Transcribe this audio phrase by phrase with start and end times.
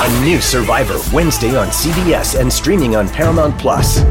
[0.00, 4.04] A new Survivor Wednesday on CBS and streaming on Paramount Plus.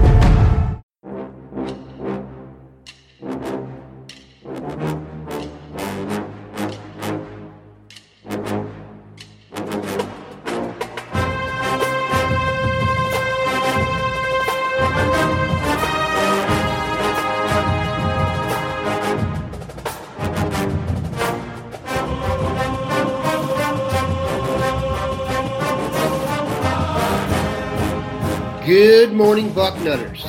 [29.17, 30.23] Morning, Bucknutters.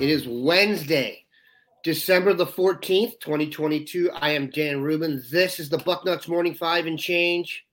[0.00, 1.24] It is Wednesday,
[1.84, 4.10] December the 14th, 2022.
[4.12, 5.22] I am Dan Rubin.
[5.30, 7.64] This is the Bucknuts Morning Five and Change.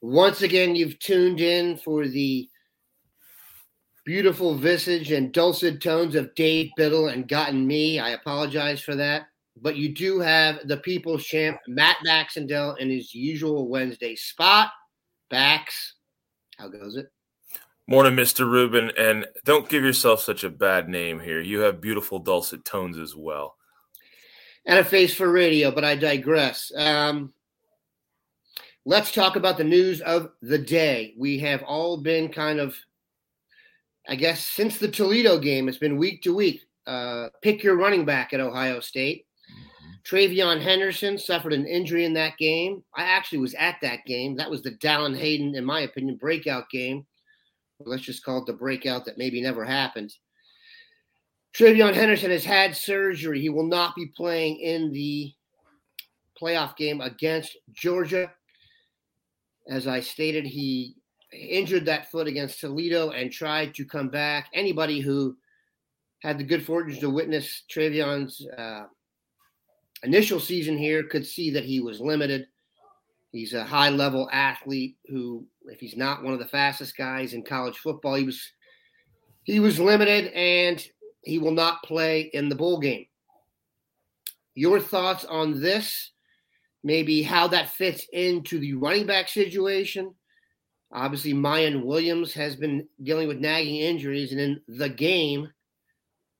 [0.00, 2.48] Once again, you've tuned in for the
[4.06, 7.98] beautiful visage and dulcet tones of Dave Biddle and gotten me.
[7.98, 9.26] I apologize for that.
[9.60, 14.70] But you do have the people's champ, Matt Baxendale, in his usual Wednesday spot.
[15.28, 15.96] Bax,
[16.56, 17.12] how goes it?
[17.92, 18.50] Morning, Mr.
[18.50, 21.42] Rubin, and don't give yourself such a bad name here.
[21.42, 23.58] You have beautiful dulcet tones as well.
[24.64, 26.72] And a face for radio, but I digress.
[26.74, 27.34] Um,
[28.86, 31.12] let's talk about the news of the day.
[31.18, 32.74] We have all been kind of,
[34.08, 36.62] I guess, since the Toledo game, it's been week to week.
[36.86, 39.26] Uh, pick your running back at Ohio State.
[40.04, 42.82] TreVeyon Henderson suffered an injury in that game.
[42.96, 44.34] I actually was at that game.
[44.36, 47.04] That was the Dallan Hayden, in my opinion, breakout game
[47.86, 50.14] let's just call it the breakout that maybe never happened.
[51.56, 53.40] TreVeyon Henderson has had surgery.
[53.40, 55.32] He will not be playing in the
[56.40, 58.32] playoff game against Georgia.
[59.68, 60.96] As I stated, he
[61.32, 64.48] injured that foot against Toledo and tried to come back.
[64.52, 65.36] Anybody who
[66.22, 68.84] had the good fortune to witness TreVeyon's uh,
[70.02, 72.46] initial season here could see that he was limited.
[73.32, 77.42] He's a high level athlete who, if he's not one of the fastest guys in
[77.42, 78.52] college football, he was
[79.44, 80.86] he was limited and
[81.22, 83.06] he will not play in the bowl game.
[84.54, 86.10] Your thoughts on this?
[86.84, 90.14] Maybe how that fits into the running back situation.
[90.92, 95.48] Obviously, Miyan Williams has been dealing with nagging injuries, and in the game,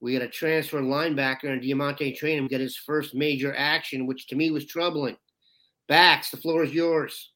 [0.00, 4.36] we had a transfer linebacker and DeaMonte Trayanum get his first major action, which to
[4.36, 5.16] me was troubling.
[5.88, 7.31] Bax, the floor is yours.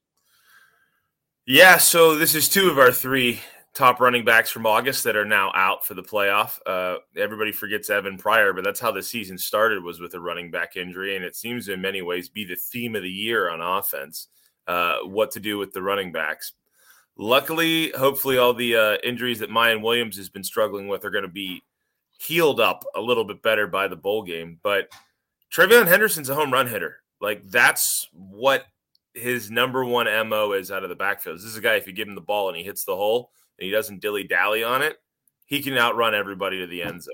[1.45, 3.39] Yeah, so this is two of our three
[3.73, 6.59] top running backs from August that are now out for the playoff.
[6.65, 10.49] Uh, everybody forgets Evan Pryor, but that's how the season started was with a running
[10.49, 13.61] back injury, and it seems in many ways be the theme of the year on
[13.61, 14.27] offense.
[14.67, 16.53] Uh, what to do with the running backs?
[17.17, 21.23] Luckily, hopefully, all the uh, injuries that Miyan Williams has been struggling with are going
[21.23, 21.63] to be
[22.19, 24.59] healed up a little bit better by the bowl game.
[24.63, 24.89] But
[25.53, 26.97] TreVeyon Henderson's a home run hitter.
[27.21, 28.07] Like that's
[28.37, 28.65] what
[29.13, 31.37] his number one mo is out of the backfield.
[31.37, 33.31] This is a guy if you give him the ball and he hits the hole
[33.57, 34.97] and he doesn't dilly dally on it,
[35.45, 37.13] he can outrun everybody to the end zone.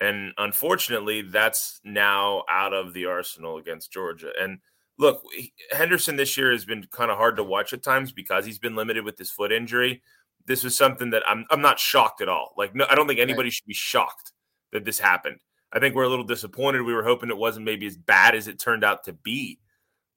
[0.00, 4.32] And unfortunately, that's now out of the arsenal against Georgia.
[4.40, 4.58] And
[4.98, 5.22] look,
[5.72, 8.74] Henderson this year has been kind of hard to watch at times because he's been
[8.74, 10.02] limited with his foot injury.
[10.46, 12.54] This was something that I'm I'm not shocked at all.
[12.56, 14.32] Like no, I don't think anybody should be shocked
[14.72, 15.38] that this happened.
[15.72, 16.82] I think we're a little disappointed.
[16.82, 19.58] We were hoping it wasn't maybe as bad as it turned out to be,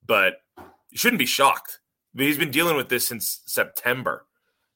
[0.05, 1.79] but you shouldn't be shocked.
[2.15, 4.25] He's been dealing with this since September,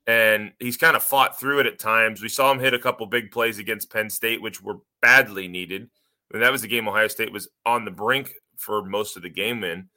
[0.07, 2.21] and he's kind of fought through it at times.
[2.21, 5.89] We saw him hit a couple big plays against Penn State, which were badly needed.
[6.33, 9.29] And that was the game Ohio State was on the brink for most of the
[9.29, 9.89] game in.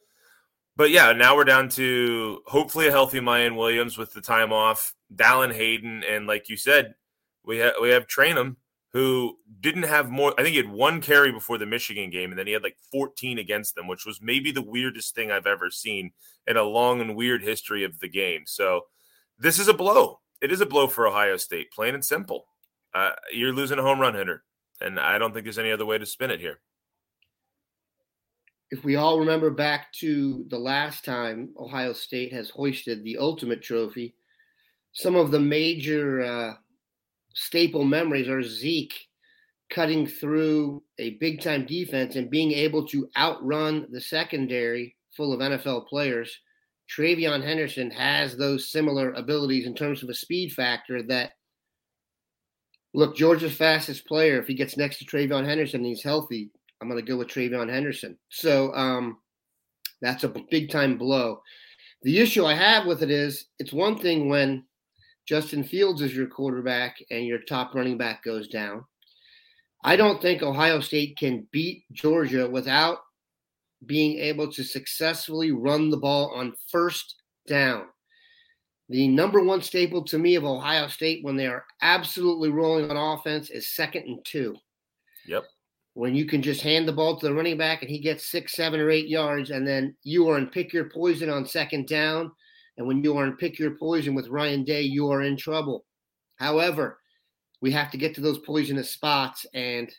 [0.77, 4.94] but yeah, now we're down to hopefully a healthy Miyan Williams with the time off,
[5.15, 6.94] Dallan Hayden, and like you said,
[7.44, 8.56] we have we have Trayanum
[8.93, 10.35] who didn't have more.
[10.39, 12.77] I think he had one carry before the Michigan game, and then he had like
[12.91, 16.11] 14 against them, which was maybe the weirdest thing I've ever seen
[16.47, 18.43] in a long and weird history of the game.
[18.47, 18.87] So
[19.39, 20.21] this is a blow.
[20.41, 22.47] It is a blow for Ohio State, plain and simple.
[22.93, 24.43] Uh, you're losing a home run hitter,
[24.81, 26.61] and I don't think there's any other way to spin it here.
[28.73, 33.63] If we all remember back to the last time Ohio State has hoisted the ultimate
[33.63, 34.15] trophy,
[34.93, 36.55] some of the major uh,
[37.41, 38.95] staple memories are Zeke
[39.71, 45.41] cutting through a big time defense and being able to outrun the secondary full of
[45.41, 46.39] NFL players.
[46.95, 51.33] TreVeyon Henderson has those similar abilities in terms of a speed factor that
[52.93, 56.51] look, Georgia's fastest player, if he gets next to TreVeyon Henderson and he's healthy,
[56.83, 58.19] I'm going to go with TreVeyon Henderson.
[58.29, 59.17] So um,
[60.03, 61.41] that's a big time blow.
[62.03, 64.65] The issue I have with it is it's one thing when
[65.31, 68.85] Justin Fields is your quarterback and your top running back goes down.
[69.85, 72.99] I don't think Ohio State can beat Georgia without
[73.87, 77.15] being able to successfully run the ball on first
[77.47, 77.85] down.
[78.88, 82.97] The number one staple to me of Ohio State when they are absolutely rolling on
[82.97, 84.56] offense is second and two.
[85.29, 85.44] Yep.
[85.94, 88.56] When you can just hand the ball to the running back and he gets six,
[88.56, 92.32] seven, or eight yards, and then you are in pick your poison on second down
[92.81, 95.85] and when you are in pick your poison with Ryan Day, you are in trouble.
[96.37, 96.99] However,
[97.61, 99.44] we have to get to those poisonous spots.
[99.53, 99.93] And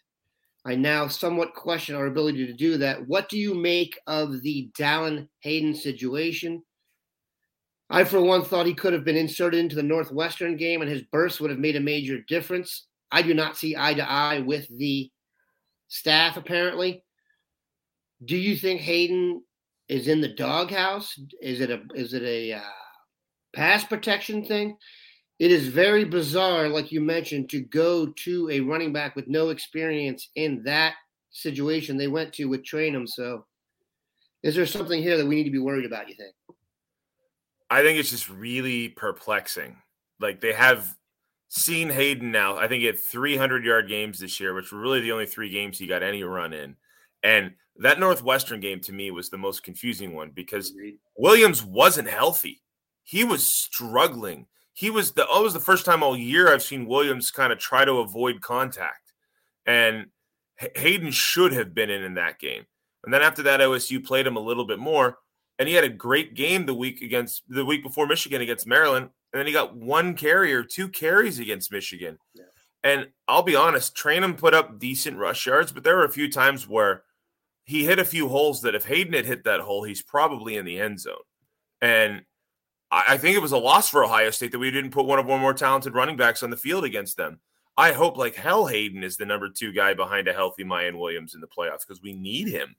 [0.65, 3.07] I now somewhat question our ability to do that.
[3.07, 6.63] What do you make of the Dallan Hayden situation?
[7.91, 11.03] I, for one, thought he could have been inserted into the Northwestern game and his
[11.03, 12.87] burst would have made a major difference.
[13.11, 15.11] I do not see eye to eye with the
[15.87, 17.03] staff, apparently.
[18.25, 19.43] Do you think Hayden
[19.91, 21.19] is in the doghouse?
[21.41, 22.61] Is it a is it a uh,
[23.53, 24.77] pass protection thing?
[25.37, 29.49] It is very bizarre, like you mentioned, to go to a running back with no
[29.49, 30.93] experience in that
[31.31, 33.07] situation they went to with Trayanum.
[33.07, 33.45] So,
[34.43, 36.07] is there something here that we need to be worried about?
[36.07, 36.33] You think?
[37.69, 39.75] I think it's just really perplexing.
[40.21, 40.95] Like they have
[41.49, 42.55] seen Hayden now.
[42.55, 45.49] I think he had 300 yard games this year, which were really the only three
[45.49, 46.77] games he got any run in.
[47.23, 50.73] And that Northwestern game to me was the most confusing one because
[51.17, 52.61] Williams wasn't healthy.
[53.03, 54.47] He was struggling.
[54.73, 57.59] He was the oh, was the first time all year I've seen Williams kind of
[57.59, 59.13] try to avoid contact.
[59.65, 60.07] And
[60.75, 62.65] Hayden should have been in in that game.
[63.03, 65.17] And then after that OSU played him a little bit more
[65.57, 69.09] and he had a great game the week against the week before Michigan against Maryland
[69.33, 72.17] and then he got one carry or two carries against Michigan.
[72.33, 72.43] Yeah.
[72.83, 76.31] And I'll be honest, Trayanum put up decent rush yards, but there were a few
[76.31, 77.03] times where
[77.65, 80.65] he hit a few holes that if Hayden had hit that hole, he's probably in
[80.65, 81.15] the end zone.
[81.81, 82.23] And
[82.91, 85.19] I, I think it was a loss for Ohio State that we didn't put one
[85.19, 87.39] of our more talented running backs on the field against them.
[87.77, 91.33] I hope like hell Hayden is the number two guy behind a healthy Miyan Williams
[91.33, 92.75] in the playoffs because we need him.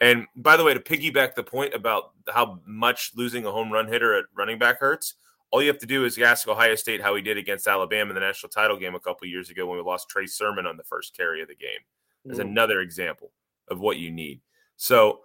[0.00, 3.88] And by the way, to piggyback the point about how much losing a home run
[3.88, 5.14] hitter at running back hurts,
[5.50, 8.14] all you have to do is ask Ohio State how he did against Alabama in
[8.14, 10.84] the national title game a couple years ago when we lost Trey Sermon on the
[10.84, 11.80] first carry of the game.
[12.28, 13.30] As another example
[13.68, 14.40] of what you need.
[14.76, 15.20] So,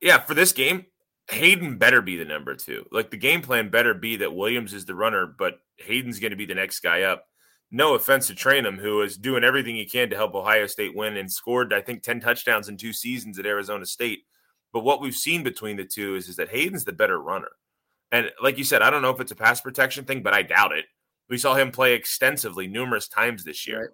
[0.00, 0.86] yeah, for this game,
[1.30, 2.86] Hayden better be the number two.
[2.92, 6.36] Like the game plan better be that Williams is the runner, but Hayden's going to
[6.36, 7.26] be the next guy up.
[7.70, 11.16] No offense to Trayanum, who is doing everything he can to help Ohio State win
[11.16, 14.20] and scored, I think, 10 touchdowns in two seasons at Arizona State.
[14.72, 17.50] But what we've seen between the two is, is that Hayden's the better runner.
[18.12, 20.42] And like you said, I don't know if it's a pass protection thing, but I
[20.42, 20.84] doubt it.
[21.28, 23.80] We saw him play extensively numerous times this year.
[23.80, 23.90] Right.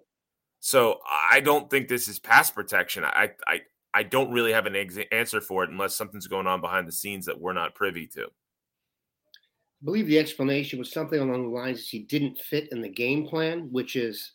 [0.59, 0.99] So
[1.31, 3.03] I don't think this is pass protection.
[3.03, 3.61] I, I
[3.93, 6.91] I don't really have an ex- answer for it unless something's going on behind the
[6.91, 8.23] scenes that we're not privy to.
[8.23, 12.89] I believe the explanation was something along the lines that he didn't fit in the
[12.89, 14.33] game plan, which is.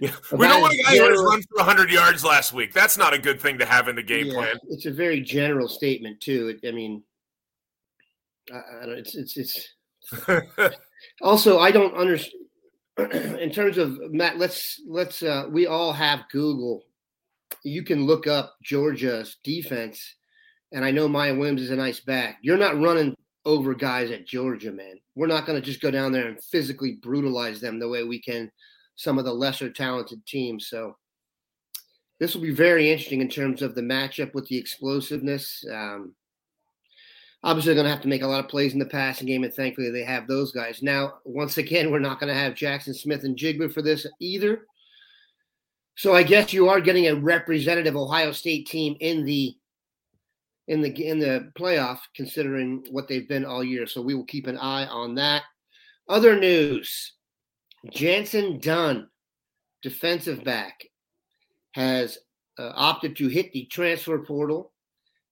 [0.00, 0.12] Yeah.
[0.32, 2.72] We don't want a guy who run for 100 yards last week.
[2.72, 4.54] That's not a good thing to have in the game yeah, plan.
[4.68, 6.56] It's a very general statement, too.
[6.66, 7.02] I mean,
[8.52, 9.74] I, I don't, it's it's it's.
[11.22, 12.44] also, I don't understand
[13.40, 16.84] in terms of Matt, let's let's uh, we all have Google.
[17.64, 20.16] You can look up Georgia's defense,
[20.72, 22.38] and I know Miyan Williams is a nice back.
[22.42, 24.98] You're not running over guys at Georgia, man.
[25.14, 28.20] We're not going to just go down there and physically brutalize them the way we
[28.20, 28.50] can
[28.96, 30.68] some of the lesser talented teams.
[30.68, 30.96] So
[32.18, 35.64] this will be very interesting in terms of the matchup with the explosiveness.
[35.72, 36.14] Um,
[37.44, 39.54] obviously going to have to make a lot of plays in the passing game, and
[39.54, 40.82] thankfully they have those guys.
[40.82, 44.66] Now, once again, we're not going to have Jackson Smith-Njigba for this either.
[45.98, 49.56] So I guess you are getting a representative Ohio State team in the
[50.68, 53.84] in the in the playoff, considering what they've been all year.
[53.84, 55.42] So we will keep an eye on that.
[56.08, 57.14] Other news:
[57.90, 59.08] Jantzen Dunn,
[59.82, 60.84] defensive back,
[61.72, 62.18] has
[62.60, 64.70] uh, opted to hit the transfer portal.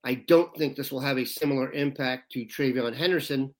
[0.02, 3.54] I don't think this will have a similar impact to TreVeyon Henderson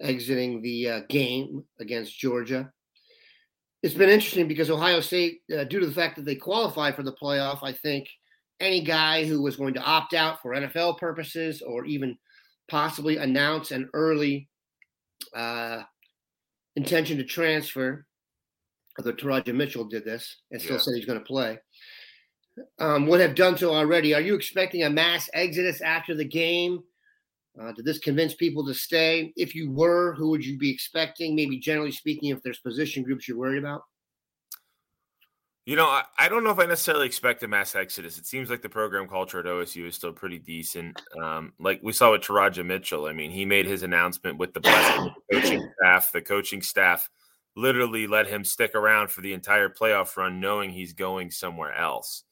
[0.00, 2.72] exiting the uh, game against Georgia.
[3.86, 7.04] It's been interesting because Ohio State, uh, due to the fact that they qualify for
[7.04, 8.08] the playoff, I think
[8.58, 12.18] any guy who was going to opt out for NFL purposes or even
[12.68, 14.48] possibly announce an early
[15.36, 15.82] uh,
[16.74, 18.04] intention to transfer,
[18.98, 20.82] although Teradja Mitchell did this and still yeah.
[20.82, 21.56] said he's going to play,
[22.80, 24.14] um, would have done so already.
[24.14, 26.82] Are you expecting a mass exodus after the game?
[27.60, 29.32] Uh, did this convince people to stay?
[29.36, 31.34] If you were, who would you be expecting?
[31.34, 33.82] Maybe generally speaking, if there's position groups you're worried about?
[35.64, 38.18] You know, I, I, don't know if I necessarily expect a mass exodus.
[38.18, 41.02] It seems like the program culture at OSU is still pretty decent.
[41.20, 43.06] Um, like we saw with Teradja Mitchell.
[43.06, 46.12] I mean, he made his announcement with the blessing the coaching staff.
[46.12, 47.10] The coaching staff
[47.56, 52.22] literally let him stick around for the entire playoff run, knowing he's going somewhere else.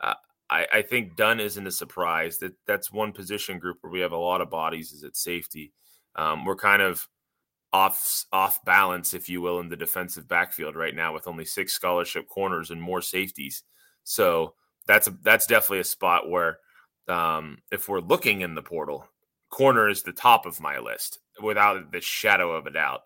[0.00, 0.14] Uh,
[0.48, 2.38] I, I, think Dunn isn't a surprise.
[2.38, 5.72] That that's one position group where we have a lot of bodies is at safety.
[6.14, 7.06] Um, we're kind of
[7.72, 11.72] off off balance, if you will, in the defensive backfield right now with only six
[11.72, 13.62] scholarship corners and more safeties.
[14.04, 14.54] So
[14.86, 16.58] that's a, that's definitely a spot where
[17.08, 19.06] um, if we're looking in the portal,
[19.50, 23.02] corner is the top of my list without the shadow of a doubt.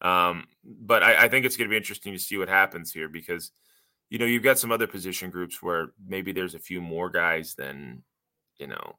[0.00, 3.08] Um, but I, I think it's going to be interesting to see what happens here
[3.08, 3.52] because
[4.14, 7.56] you know you've got some other position groups where maybe there's a few more guys
[7.56, 8.04] than
[8.58, 8.94] you know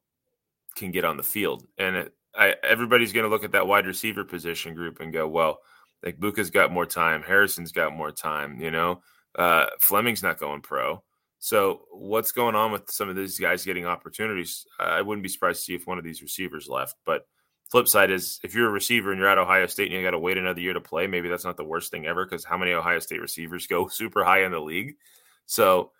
[0.74, 3.86] can get on the field, and it, I, everybody's going to look at that wide
[3.86, 5.60] receiver position group and go, well,
[6.04, 9.00] like Buka's got more time, Harrison's got more time, you know,
[9.38, 11.02] uh, Fleming's not going pro.
[11.38, 14.66] So what's going on with some of these guys getting opportunities?
[14.78, 16.96] I wouldn't be surprised to see if one of these receivers left.
[17.06, 17.22] But
[17.70, 20.12] flip side is if you're a receiver and you're at Ohio State and you got
[20.12, 22.56] to wait another year to play, maybe that's not the worst thing ever because how
[22.56, 24.96] many Ohio State receivers go super high in the league?
[25.46, 25.92] So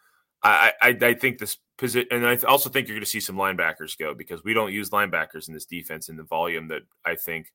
[0.43, 3.37] I, I, I think this position, and I also think you're going to see some
[3.37, 7.17] linebackers go because we don't use linebackers in this defense in the volume that I
[7.17, 7.53] think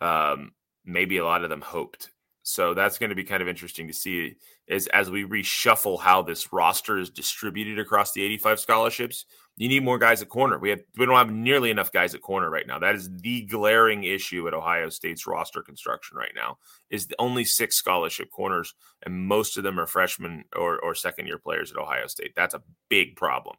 [0.00, 0.52] um,
[0.84, 2.10] maybe a lot of them hoped.
[2.42, 4.36] So that's going to be kind of interesting to see
[4.66, 9.26] is as we reshuffle how this roster is distributed across the 85 scholarships.
[9.58, 10.56] You need more guys at corner.
[10.56, 12.78] We have we don't have nearly enough guys at corner right now.
[12.78, 16.58] That is the glaring issue at Ohio State's roster construction right now.
[16.90, 18.72] Is the only six scholarship corners,
[19.04, 22.34] and most of them are freshmen or, or second year players at Ohio State.
[22.36, 23.56] That's a big problem.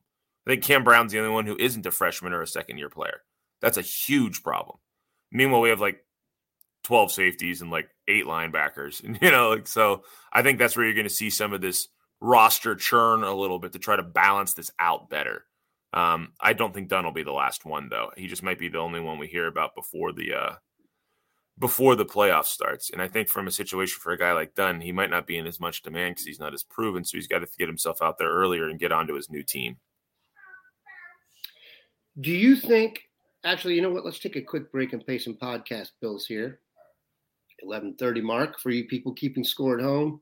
[0.48, 2.90] I think Cam Brown's the only one who isn't a freshman or a second year
[2.90, 3.22] player.
[3.62, 4.78] That's a huge problem.
[5.32, 6.06] Meanwhile, we have like
[6.84, 9.04] 12 safeties and like eight linebackers.
[9.04, 11.62] And, you know, like, so I think that's where you're going to see some of
[11.62, 11.90] this
[12.22, 15.44] roster churn a little bit to try to balance this out better.
[15.94, 18.12] Um, I don't think Dunn will be the last one though.
[18.16, 20.56] He just might be the only one we hear about before the uh,
[21.60, 22.90] before the playoff starts.
[22.90, 25.38] And I think from a situation for a guy like Dunn, he might not be
[25.38, 27.04] in as much demand because he's not as proven.
[27.04, 29.78] So he's got to get himself out there earlier and get onto his new team.
[32.20, 33.02] Do you think?
[33.46, 34.06] Actually, you know what?
[34.06, 36.60] Let's take a quick break and pay some podcast bills here.
[37.64, 40.22] 11:30 mark for you people keeping score at home.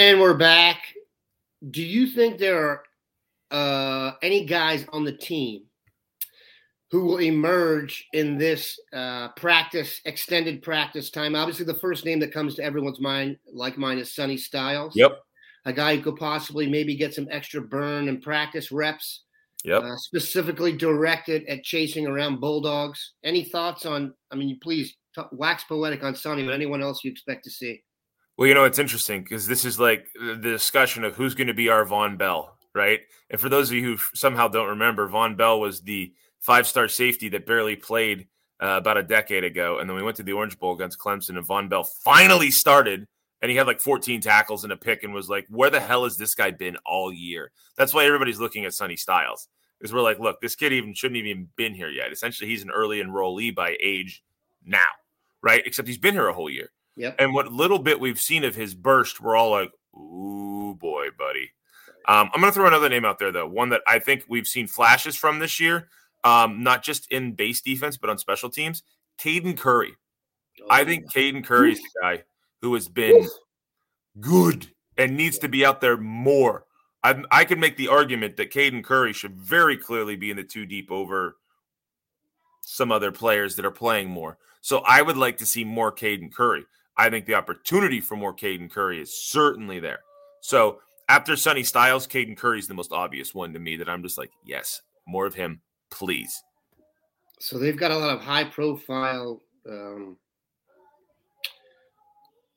[0.00, 0.80] And we're back.
[1.72, 2.82] Do you think there
[3.50, 5.64] are uh, any guys on the team
[6.90, 11.36] who will emerge in this uh, practice, extended practice time?
[11.36, 14.96] Obviously, the first name that comes to everyone's mind, like mine, is Sonny Styles.
[14.96, 15.20] Yep.
[15.66, 19.24] A guy who could possibly maybe get some extra burn and practice reps.
[19.64, 19.82] Yep.
[19.82, 23.12] Uh, specifically directed at chasing around bulldogs.
[23.22, 24.14] Any thoughts on?
[24.30, 27.82] I mean, please talk, wax poetic on Sonny, but anyone else you expect to see?
[28.40, 31.54] Well, you know, it's interesting because this is like the discussion of who's going to
[31.54, 32.56] be our Vonn Bell.
[32.72, 33.00] right?
[33.28, 36.88] And for those of you who somehow don't remember, Vonn Bell was the five star
[36.88, 38.28] safety that barely played
[38.58, 39.78] uh, about a decade ago.
[39.78, 43.06] And then we went to the Orange Bowl against Clemson, and Vonn Bell finally started.
[43.42, 46.04] And he had like 14 tackles and a pick and was like, where the hell
[46.04, 47.50] has this guy been all year?
[47.76, 49.48] That's why everybody's looking at Sonny Styles.
[49.78, 52.10] Because we're like, look, this kid even shouldn't even been here yet.
[52.10, 54.22] Essentially, he's an early enrollee by age
[54.64, 54.80] now,
[55.42, 55.62] right?
[55.66, 56.70] Except he's been here a whole year.
[56.96, 57.16] Yep.
[57.18, 61.50] And what little bit we've seen of his burst, we're all like, ooh, boy, buddy.
[62.06, 64.46] Um, I'm going to throw another name out there, though, one that I think we've
[64.46, 65.88] seen flashes from this year,
[66.24, 68.82] um, not just in base defense, but on special teams.
[69.18, 69.96] Caden Curry.
[70.62, 72.24] Oh, I think Caden Curry is the guy
[72.62, 73.28] who has been
[74.18, 74.66] good
[74.96, 76.64] and needs to be out there more.
[77.02, 80.44] I, I can make the argument that Caden Curry should very clearly be in the
[80.44, 81.36] two deep over
[82.62, 84.38] some other players that are playing more.
[84.60, 86.64] So I would like to see more Caden Curry.
[87.00, 90.00] I think the opportunity for more Caden Curry is certainly there.
[90.42, 94.02] So after Sonny Styles, Caden Curry is the most obvious one to me that I'm
[94.02, 96.42] just like, yes, more of him, please.
[97.38, 100.18] So they've got a lot of high profile, um,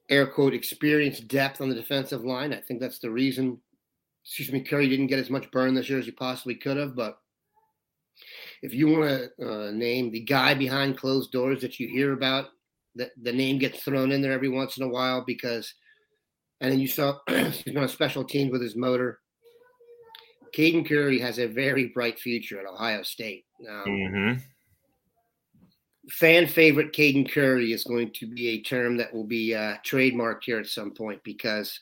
[0.10, 2.52] air quote, experience depth on the defensive line.
[2.52, 3.62] I think that's the reason,
[4.26, 6.98] excuse me, Curry didn't get as much burn this year as he possibly could have.
[6.98, 7.18] But
[8.62, 12.48] if you want to uh, name the guy behind closed doors that you hear about,
[12.96, 15.74] that the name gets thrown in there every once in a while because,
[16.62, 19.20] and then you saw he's been on special teams with his motor.
[20.56, 23.46] Caden Curry has a very bright future at Ohio State.
[23.68, 24.40] Um, mm-hmm.
[26.12, 30.44] Fan favorite Caden Curry is going to be a term that will be uh, trademarked
[30.44, 31.80] here at some point because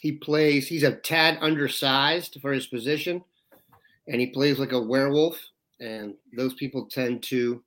[0.00, 3.24] he plays, he's a tad undersized for his position,
[4.06, 5.40] and he plays like a werewolf.
[5.80, 7.64] And those people tend to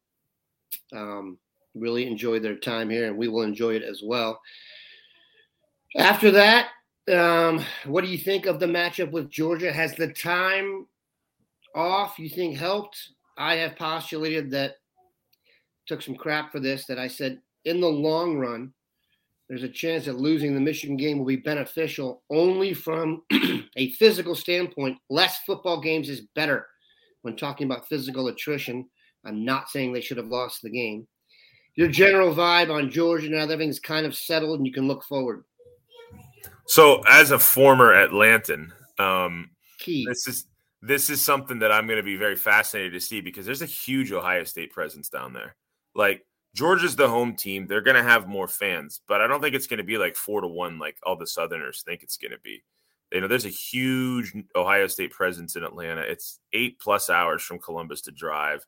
[0.94, 1.40] um,
[1.80, 4.40] really enjoy their time here, and we will enjoy it as well.
[5.96, 6.70] After that,
[7.12, 9.72] um, what do you think of the matchup with Georgia?
[9.72, 10.88] Has the time
[11.76, 12.98] off you think helped?
[13.38, 14.76] I have postulated that
[15.88, 18.74] took some crap for this that I said in the long run,
[19.48, 23.24] there's a chance that losing the Michigan game will be beneficial only from
[23.78, 24.98] a physical standpoint.
[25.10, 26.68] Less football games is better
[27.22, 28.90] when talking about physical attrition.
[29.26, 31.08] I'm not saying they should have lost the game.
[31.78, 35.04] Your general vibe on Georgia now that everything's kind of settled and you can look
[35.04, 35.44] forward.
[36.66, 40.04] So, as a former Atlantan, um, Key.
[40.10, 40.48] this is
[40.82, 43.68] this is something that I'm going to be very fascinated to see because there's a
[43.68, 45.56] huge Ohio State presence down there.
[45.94, 49.54] Like Georgia's the home team; they're going to have more fans, but I don't think
[49.54, 52.32] it's going to be like four to one like all the Southerners think it's going
[52.32, 52.64] to be.
[53.12, 56.02] You know, there's a huge Ohio State presence in Atlanta.
[56.02, 58.66] It's eight plus hours from Columbus to drive.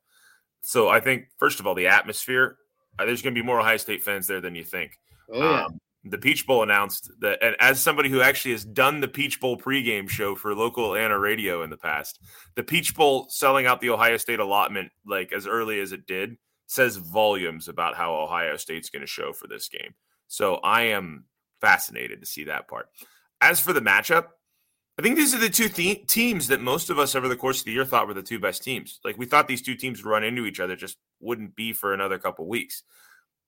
[0.61, 2.57] So I think, first of all, the atmosphere.
[2.99, 4.99] Uh, there's going to be more Ohio State fans there than you think.
[5.31, 5.65] Oh, yeah.
[5.65, 9.39] Um, the Peach Bowl announced that, and as somebody who actually has done the Peach
[9.39, 12.19] Bowl pregame show for local Atlanta radio in the past,
[12.55, 16.37] the Peach Bowl selling out the Ohio State allotment like as early as it did
[16.67, 19.93] says volumes about how Ohio State's going to show for this game.
[20.27, 21.25] So I am
[21.61, 22.87] fascinated to see that part.
[23.41, 24.27] As for the matchup,
[24.99, 27.59] I think these are the two th- teams that most of us over the course
[27.59, 28.99] of the year thought were the two best teams.
[29.05, 31.93] Like we thought these two teams would run into each other, just wouldn't be for
[31.93, 32.83] another couple weeks.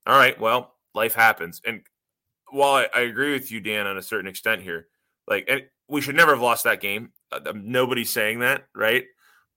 [0.07, 1.59] All right, well, life happens.
[1.65, 1.81] And
[2.51, 4.87] while I, I, agree with you, Dan, on a certain extent here,
[5.27, 7.11] like we should never have lost that game.
[7.33, 9.03] Uh, nobody's saying that, right?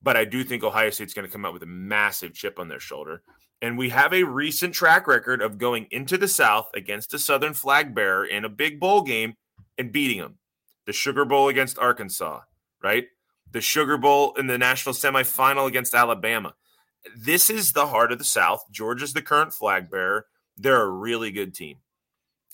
[0.03, 2.67] But I do think Ohio State's going to come out with a massive chip on
[2.67, 3.23] their shoulder.
[3.63, 7.55] And we have a recent track record of going into the South against a Southern
[7.55, 9.35] flag bearer in a big bowl game
[9.79, 10.39] and beating them.
[10.87, 12.41] The Sugar Bowl against Arkansas,
[12.83, 13.07] right?
[13.51, 16.55] The Sugar Bowl in the national semifinal against Alabama.
[17.17, 18.65] This is the heart of the South.
[18.71, 20.27] Georgia's the current flag bearer.
[20.57, 21.79] They're a really good team.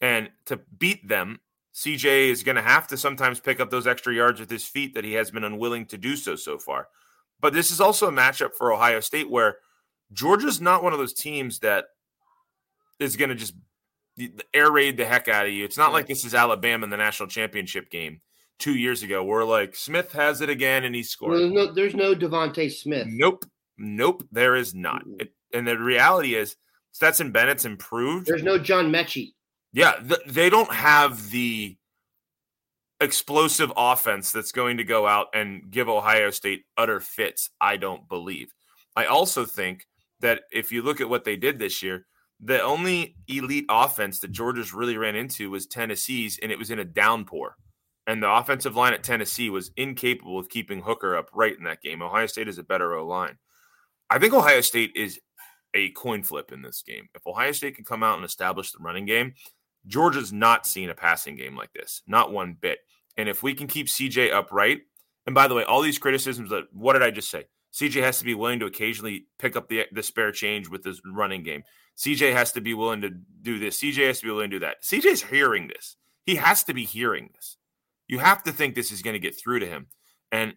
[0.00, 1.40] And to beat them,
[1.74, 4.94] CJ is going to have to sometimes pick up those extra yards with his feet
[4.94, 6.88] that he has been unwilling to do so so far.
[7.40, 9.58] But this is also a matchup for Ohio State where
[10.12, 11.86] Georgia's not one of those teams that
[12.98, 13.54] is going to just
[14.52, 15.64] air raid the heck out of you.
[15.64, 18.20] It's not like this is Alabama in the national championship game
[18.58, 21.32] two years ago where like Smith has it again and he scored.
[21.32, 23.06] Well, there's no, there's no DeVonta Smith.
[23.08, 23.44] Nope.
[23.78, 24.22] Nope.
[24.30, 25.06] There is not.
[25.06, 25.22] Mm.
[25.22, 26.56] It, and the reality is
[26.92, 28.26] Stetson Bennett's improved.
[28.26, 29.32] There's no John Metchie.
[29.72, 31.76] Yeah, th- they don't have the
[33.00, 38.08] explosive offense that's going to go out and give Ohio State utter fits, I don't
[38.08, 38.52] believe.
[38.94, 39.86] I also think
[40.20, 42.06] that if you look at what they did this year,
[42.42, 46.78] the only elite offense that Georgia's really ran into was Tennessee's, and it was in
[46.78, 47.56] a downpour.
[48.06, 51.82] And the offensive line at Tennessee was incapable of keeping Hooker up right in that
[51.82, 52.02] game.
[52.02, 53.36] Ohio State is a better O line.
[54.08, 55.20] I think Ohio State is
[55.74, 57.08] a coin flip in this game.
[57.14, 59.34] If Ohio State can come out and establish the running game,
[59.86, 62.78] Georgia's not seen a passing game like this, not one bit.
[63.16, 64.80] And if we can keep CJ upright,
[65.26, 67.44] And by the way, all these criticisms that what did I just say?
[67.72, 71.00] CJ has to be willing to occasionally pick up the the spare change with his
[71.04, 71.62] running game.
[72.00, 73.78] CJ has to be willing to do this.
[73.78, 74.82] CJ has to be willing to do that.
[74.82, 75.96] CJ's hearing this.
[76.24, 77.58] He has to be hearing this.
[78.08, 79.88] You have to think this is going to get through to him.
[80.32, 80.54] And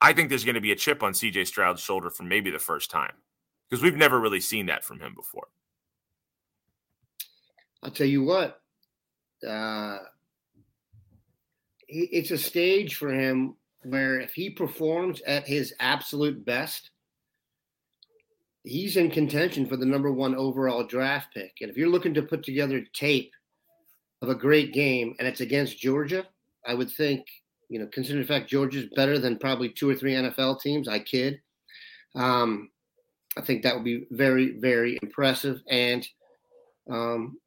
[0.00, 2.58] I think there's going to be a chip on CJ Stroud's shoulder for maybe the
[2.58, 3.12] first time
[3.68, 5.46] because we've never really seen that from him before.
[7.84, 8.60] I'll tell you what,
[9.48, 9.98] uh,
[11.88, 16.90] it's a stage for him where if he performs at his absolute best,
[18.64, 21.52] he's in contention for the number one overall draft pick.
[21.60, 23.32] And if you're looking to put together tape
[24.22, 26.26] of a great game and it's against Georgia,
[26.66, 27.26] I would think,
[27.68, 30.98] you know, considering the fact Georgia's better than probably two or three NFL teams, I
[30.98, 31.40] kid.
[32.14, 32.70] Um,
[33.38, 35.62] I think that would be very, very impressive.
[35.68, 36.06] And
[36.90, 37.38] um,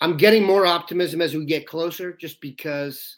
[0.00, 3.14] I'm getting more optimism as we get closer just because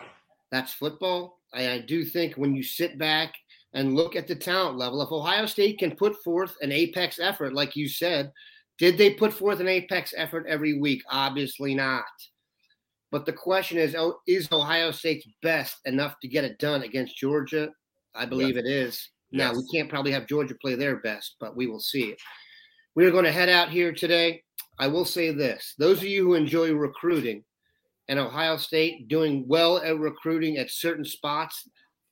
[0.53, 1.41] that's football.
[1.53, 3.35] I, I do think when you sit back
[3.75, 7.53] and look at the talent level, if Ohio State can put forth an apex effort,
[7.53, 8.33] like you said,
[8.79, 11.03] did they put forth an apex effort every week?
[11.11, 12.05] Obviously not.
[13.11, 17.17] But the question is, oh, is Ohio State's best enough to get it done against
[17.17, 17.71] Georgia?
[18.15, 19.11] I believe it is.
[19.31, 22.19] Now, we can't probably have Georgia play their best, but we will see it.
[22.95, 24.43] We are going to head out here today.
[24.79, 27.45] I will say this those of you who enjoy recruiting
[28.09, 31.69] and Ohio State doing well at recruiting at certain spots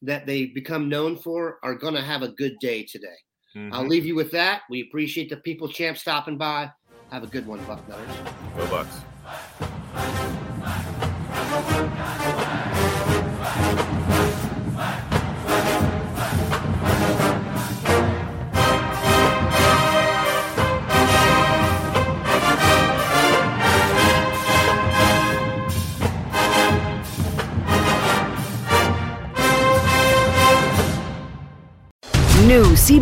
[0.07, 3.09] that they become known for are going to have a good day today.
[3.55, 3.75] Mm-hmm.
[3.75, 4.63] I'll leave you with that.
[4.71, 6.71] We appreciate the people champ stopping by.
[7.11, 8.57] Have a good one, Bucknutters.
[8.57, 9.03] Go Bucks.